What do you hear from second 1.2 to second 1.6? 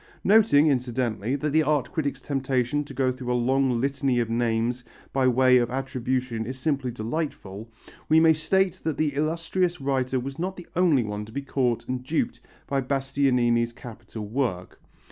that